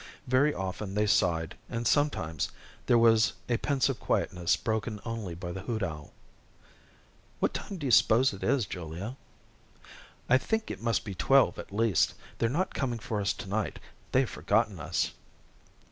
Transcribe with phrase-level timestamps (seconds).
[0.25, 2.49] Very often they sighed, and sometimes
[2.87, 6.11] there was a pensive quietness broken only by the hoot owl.
[7.39, 9.15] "What time do you s'pose it is, Julia?"
[10.27, 12.15] "I think it must be twelve at least.
[12.39, 13.77] They're not coming for us to night.
[14.11, 15.11] They've forgotten us."